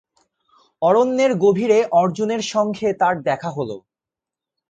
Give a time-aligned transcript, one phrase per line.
[0.81, 3.71] অরণ্যের গভীরে অর্জুনের সঙ্গে তাঁর দেখা হল।